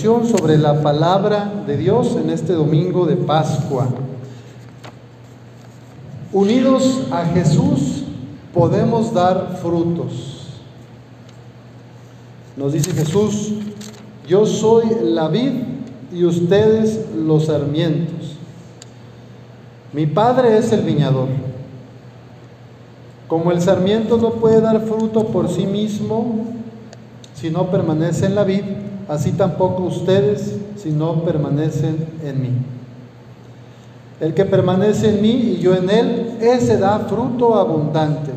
[0.00, 3.86] sobre la palabra de Dios en este domingo de Pascua.
[6.32, 8.04] Unidos a Jesús
[8.54, 10.54] podemos dar frutos.
[12.56, 13.52] Nos dice Jesús,
[14.26, 15.64] yo soy la vid
[16.14, 18.36] y ustedes los sarmientos.
[19.92, 21.28] Mi padre es el viñador.
[23.28, 26.46] Como el sarmiento no puede dar fruto por sí mismo
[27.34, 28.64] si no permanece en la vid,
[29.10, 32.50] así tampoco ustedes si no permanecen en mí.
[34.20, 38.30] El que permanece en mí y yo en él, ese da fruto abundante,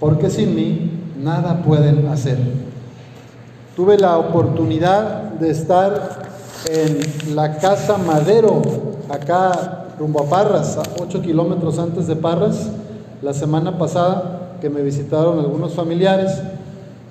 [0.00, 0.90] porque sin mí
[1.22, 2.38] nada pueden hacer.
[3.76, 6.22] Tuve la oportunidad de estar
[6.70, 8.62] en la casa Madero,
[9.10, 12.70] acá rumbo a Parras, a 8 kilómetros antes de Parras,
[13.20, 16.32] la semana pasada que me visitaron algunos familiares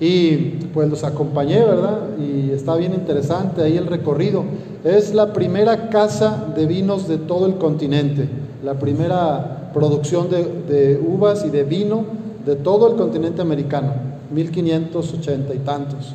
[0.02, 2.00] y pues los acompañé, ¿verdad?
[2.18, 4.42] Y está bien interesante ahí el recorrido.
[4.82, 8.28] Es la primera casa de vinos de todo el continente,
[8.64, 12.04] la primera producción de, uvas y de vino
[12.44, 13.92] de todo el continente americano,
[14.34, 16.14] 1580 y tantos.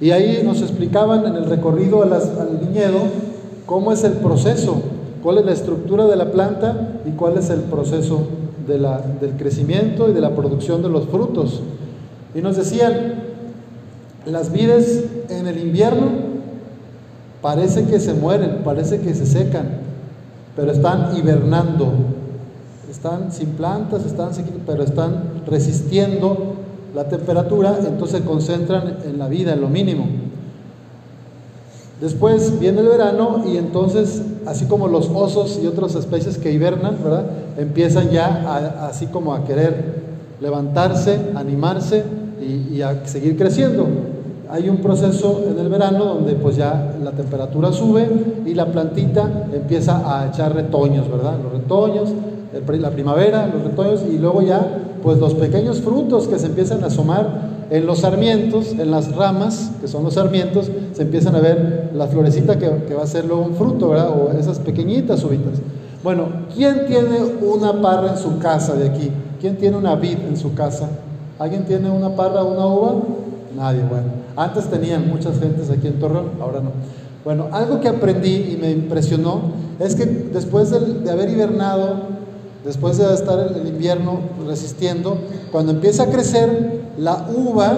[0.00, 3.00] Y ahí nos explicaban en el recorrido al viñedo
[3.66, 4.80] cómo es el proceso,
[5.22, 8.28] cuál es la estructura de la planta y cuál es el proceso
[8.66, 11.60] del crecimiento y de la producción de los frutos.
[12.34, 13.14] Y nos decían,
[14.26, 16.08] las vides en el invierno
[17.42, 19.68] parece que se mueren, parece que se secan,
[20.54, 21.92] pero están hibernando,
[22.90, 24.30] están sin plantas, están
[24.66, 26.54] pero están resistiendo
[26.94, 30.06] la temperatura, entonces se concentran en la vida, en lo mínimo.
[32.00, 36.96] Después viene el verano y entonces, así como los osos y otras especies que hibernan,
[37.02, 37.26] ¿verdad?
[37.58, 40.00] Empiezan ya así como a querer
[40.40, 42.04] levantarse, animarse
[42.40, 43.86] y, a seguir creciendo.
[44.50, 48.08] Hay un proceso en el verano donde pues ya la temperatura sube
[48.44, 51.34] y la plantita empieza a echar retoños, ¿verdad?
[51.40, 52.10] Los retoños,
[52.52, 56.88] la primavera, los retoños y luego ya pues los pequeños frutos que se empiezan a
[56.88, 61.90] asomar en los sarmientos, en las ramas, que son los sarmientos, se empiezan a ver
[61.94, 64.10] la florecita que, que va a ser luego un fruto, ¿verdad?
[64.10, 65.60] O esas pequeñitas uvitas.
[66.02, 66.24] Bueno,
[66.54, 69.10] ¿quién tiene una parra en su casa de aquí?
[69.40, 70.88] ¿Quién tiene una vid en su casa?
[71.40, 72.92] ¿Alguien tiene una parra o una uva?
[73.56, 74.08] Nadie, bueno.
[74.36, 76.70] Antes tenían muchas gentes aquí en Torreón, ahora no.
[77.24, 79.40] Bueno, algo que aprendí y me impresionó
[79.78, 81.96] es que después de, haber hibernado,
[82.62, 85.16] después de estar el invierno resistiendo,
[85.50, 87.72] cuando empieza a crecer, la uva,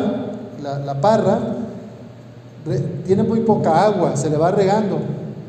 [0.60, 1.38] la, la parra,
[3.06, 4.98] tiene muy poca agua, se le va regando,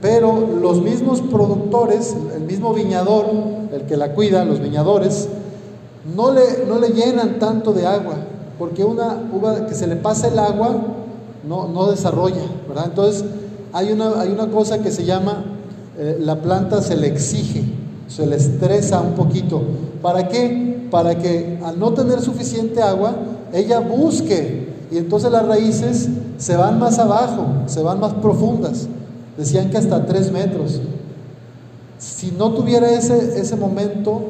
[0.03, 3.25] pero los mismos productores, el mismo viñador,
[3.73, 5.29] el que la cuida, los viñadores,
[6.15, 8.15] no le, no le llenan tanto de agua,
[8.59, 10.75] porque una uva que se le pasa el agua
[11.47, 12.85] no, no desarrolla, ¿verdad?
[12.87, 13.25] Entonces
[13.71, 15.45] hay una, hay una cosa que se llama,
[15.97, 17.63] eh, la planta se le exige,
[18.07, 19.61] se le estresa un poquito.
[20.01, 20.87] ¿Para qué?
[20.91, 23.15] Para que al no tener suficiente agua,
[23.53, 28.87] ella busque y entonces las raíces se van más abajo, se van más profundas.
[29.37, 30.81] Decían que hasta tres metros.
[31.97, 34.21] Si no tuviera ese, ese momento,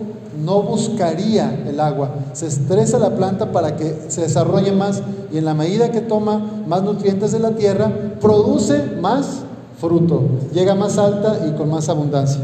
[0.43, 2.09] no buscaría el agua.
[2.33, 5.01] Se estresa la planta para que se desarrolle más
[5.31, 9.41] y en la medida que toma más nutrientes de la tierra, produce más
[9.79, 10.23] fruto,
[10.53, 12.41] llega más alta y con más abundancia.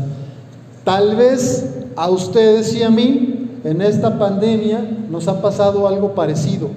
[0.83, 4.79] Tal vez a ustedes y a mí en esta pandemia
[5.09, 6.69] nos ha pasado algo parecido.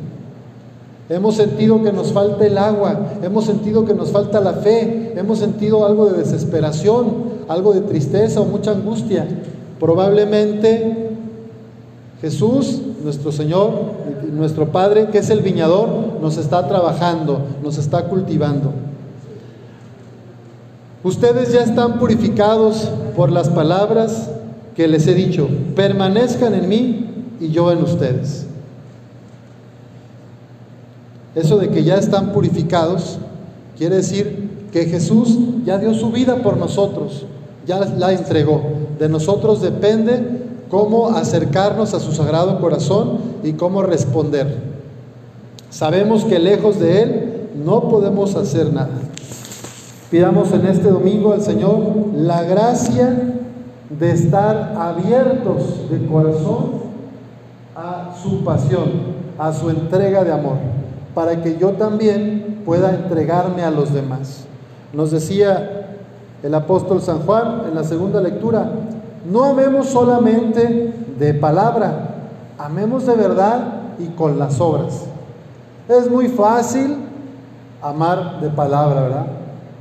[1.09, 5.39] Hemos sentido que nos falta el agua, hemos sentido que nos falta la fe, hemos
[5.39, 9.27] sentido algo de desesperación, algo de tristeza o mucha angustia.
[9.83, 11.11] Probablemente
[12.21, 13.73] Jesús, nuestro Señor,
[14.33, 15.89] nuestro Padre, que es el viñador,
[16.23, 18.73] nos está trabajando, nos está cultivando.
[21.03, 24.31] Ustedes ya están purificados por las palabras
[24.77, 25.49] que les he dicho.
[25.75, 27.07] Permanezcan en mí
[27.41, 28.47] y yo en ustedes.
[31.35, 33.19] Eso de que ya están purificados
[33.77, 37.27] quiere decir que Jesús ya dio su vida por nosotros
[37.67, 38.82] ya la entregó.
[38.99, 44.57] De nosotros depende cómo acercarnos a su sagrado corazón y cómo responder.
[45.71, 48.91] Sabemos que lejos de Él no podemos hacer nada.
[50.11, 51.79] Pidamos en este domingo al Señor
[52.15, 53.35] la gracia
[53.99, 56.83] de estar abiertos de corazón
[57.75, 58.91] a su pasión,
[59.39, 60.57] a su entrega de amor,
[61.15, 64.45] para que yo también pueda entregarme a los demás.
[64.93, 65.92] Nos decía
[66.43, 68.71] el apóstol San Juan en la segunda lectura.
[69.31, 72.09] No amemos solamente de palabra,
[72.59, 73.65] amemos de verdad
[73.99, 75.05] y con las obras.
[75.89, 76.97] Es muy fácil
[77.81, 79.27] amar de palabra, ¿verdad?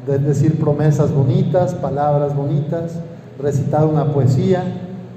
[0.06, 2.94] de decir promesas bonitas, palabras bonitas,
[3.40, 4.64] recitar una poesía.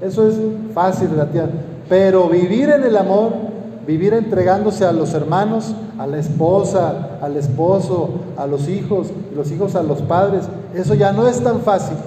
[0.01, 0.35] Eso es
[0.73, 1.59] fácil relativamente.
[1.89, 3.33] Pero vivir en el amor,
[3.85, 9.75] vivir entregándose a los hermanos, a la esposa, al esposo, a los hijos, los hijos
[9.75, 11.97] a los padres, eso ya no es tan fácil.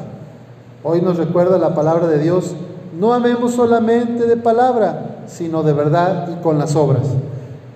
[0.82, 2.54] Hoy nos recuerda la palabra de Dios,
[2.98, 7.06] no amemos solamente de palabra, sino de verdad y con las obras.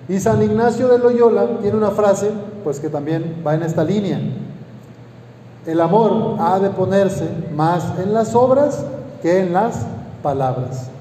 [0.09, 2.31] Y San Ignacio de Loyola tiene una frase,
[2.63, 4.19] pues que también va en esta línea.
[5.65, 8.85] El amor ha de ponerse más en las obras
[9.21, 9.85] que en las
[10.21, 10.92] palabras.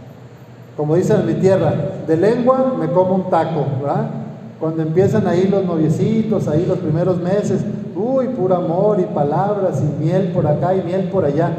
[0.77, 1.75] Como dicen en mi tierra,
[2.07, 4.07] de lengua me como un taco, ¿verdad?
[4.59, 7.63] Cuando empiezan ahí los noviecitos, ahí los primeros meses,
[7.97, 11.51] uy, puro amor y palabras y miel por acá y miel por allá.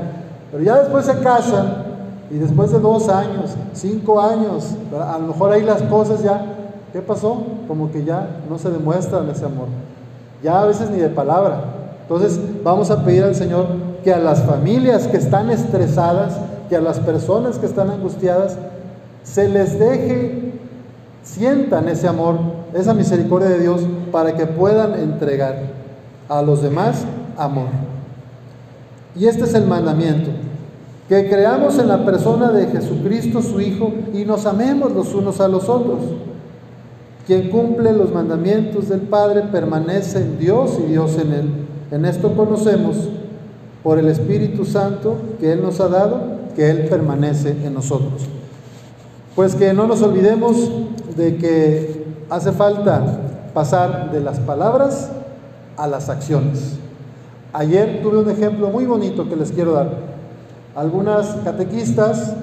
[0.51, 1.83] Pero ya después se casan
[2.31, 6.45] y después de dos años, cinco años, a lo mejor ahí las cosas ya,
[6.92, 7.44] ¿qué pasó?
[7.68, 9.68] Como que ya no se demuestran ese amor.
[10.42, 11.62] Ya a veces ni de palabra.
[12.01, 13.68] Entonces vamos a pedir al Señor
[14.04, 16.38] que a las familias que están estresadas,
[16.69, 18.57] que a las personas que están angustiadas,
[19.24, 20.54] se les deje,
[21.24, 22.38] sientan ese amor,
[22.74, 23.81] esa misericordia de Dios
[24.12, 25.72] para que puedan entregar
[26.30, 27.06] a los demás
[27.38, 27.68] amor.
[29.16, 30.31] Y este es el mandamiento,
[31.08, 35.48] que creamos en la persona de Jesucristo su Hijo y nos amemos los unos a
[35.48, 36.00] los otros.
[37.28, 41.50] Quien cumple los mandamientos del Padre permanece en Dios y Dios en él.
[41.92, 42.98] En esto conocemos
[43.84, 46.22] por el Espíritu Santo que Él nos ha dado,
[46.56, 48.28] que Él permanece en nosotros.
[49.35, 50.69] Pues que no nos olvidemos
[51.18, 53.03] de que hace falta
[53.51, 55.09] pasar de las palabras
[55.75, 56.77] a las acciones.
[57.51, 59.89] Ayer tuve un ejemplo muy bonito que les quiero dar.
[60.75, 62.35] Algunas catequistas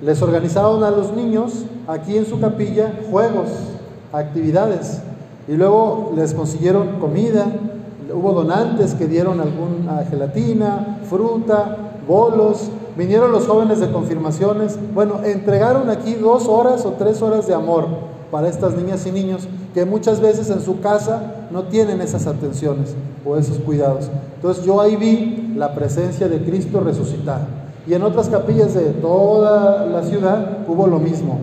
[0.00, 3.50] les organizaron a los niños aquí en su capilla juegos,
[4.10, 5.02] actividades,
[5.46, 7.44] y luego les consiguieron comida,
[8.10, 15.90] hubo donantes que dieron alguna gelatina, fruta, bolos, vinieron los jóvenes de confirmaciones, bueno, entregaron
[15.90, 17.86] aquí dos horas o tres horas de amor
[18.30, 22.94] para estas niñas y niños que muchas veces en su casa no tienen esas atenciones
[23.24, 24.10] o esos cuidados.
[24.36, 27.46] Entonces yo ahí vi la presencia de Cristo resucitado.
[27.86, 31.38] Y en otras capillas de toda la ciudad hubo lo mismo,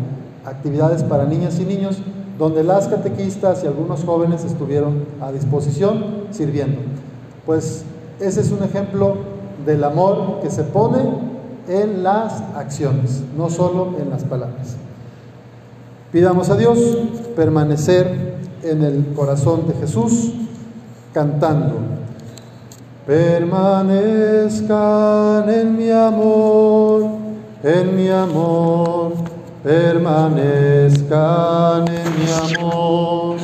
[0.46, 1.98] actividades para niñas y niños
[2.38, 6.80] donde las catequistas y algunos jóvenes estuvieron a disposición sirviendo.
[7.46, 7.84] Pues
[8.20, 9.16] ese es un ejemplo
[9.66, 11.00] del amor que se pone
[11.68, 14.78] en las acciones, no solo en las palabras.
[16.12, 16.80] Pidamos a Dios
[17.36, 20.34] permanecer en el corazón de Jesús
[21.14, 21.76] cantando.
[23.06, 27.04] Permanezcan en mi amor,
[27.64, 29.14] en mi amor
[29.64, 32.28] permanezcan en mi
[32.58, 33.38] amor,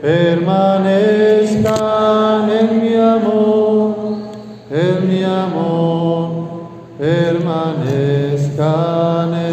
[0.00, 1.37] permanezcan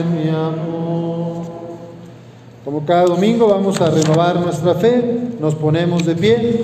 [0.04, 1.46] mi amor.
[2.64, 6.64] Como cada domingo vamos a renovar nuestra fe, nos ponemos de pie,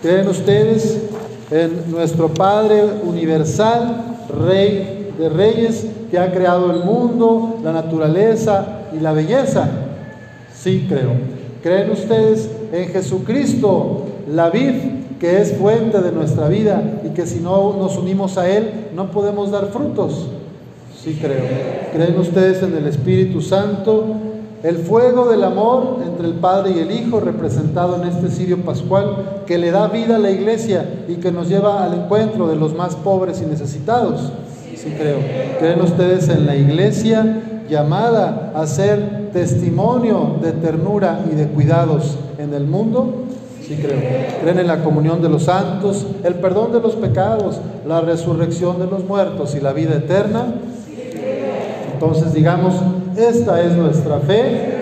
[0.00, 1.02] creen ustedes
[1.50, 9.00] en nuestro Padre universal, Rey de Reyes, que ha creado el mundo, la naturaleza y
[9.00, 9.68] la belleza?
[10.54, 11.10] Sí creo.
[11.62, 14.74] ¿Creen ustedes en Jesucristo, la vid,
[15.20, 19.10] que es fuente de nuestra vida y que si no nos unimos a Él no
[19.10, 20.28] podemos dar frutos?
[21.02, 21.42] Sí creo.
[21.92, 24.04] ¿Creen ustedes en el Espíritu Santo?
[24.62, 29.42] El fuego del amor entre el Padre y el Hijo, representado en este cirio pascual,
[29.44, 32.76] que le da vida a la iglesia y que nos lleva al encuentro de los
[32.76, 34.30] más pobres y necesitados.
[34.76, 35.18] Sí creo.
[35.58, 42.54] ¿Creen ustedes en la iglesia llamada a ser testimonio de ternura y de cuidados en
[42.54, 43.24] el mundo?
[43.66, 43.98] Sí creo.
[44.40, 48.86] ¿Creen en la comunión de los santos, el perdón de los pecados, la resurrección de
[48.86, 50.44] los muertos y la vida eterna?
[52.02, 52.74] Entonces digamos,
[53.16, 54.74] esta es nuestra fe,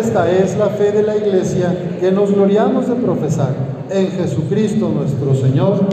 [0.00, 3.50] esta es la fe de la iglesia que nos gloriamos de profesar
[3.90, 5.84] en Jesucristo nuestro Señor.